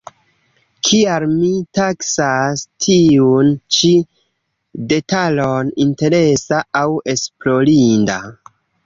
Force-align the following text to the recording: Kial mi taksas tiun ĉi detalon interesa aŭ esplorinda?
Kial 0.87 1.25
mi 1.33 1.49
taksas 1.79 2.63
tiun 2.85 3.51
ĉi 3.77 3.91
detalon 4.95 5.71
interesa 5.85 6.63
aŭ 6.81 6.83
esplorinda? 7.15 8.17